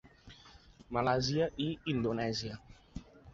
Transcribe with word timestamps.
Malàisia 0.97 1.49
i 1.67 1.67
Indonèsia. 1.93 2.59